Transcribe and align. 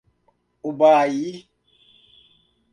Ubaí 0.69 1.31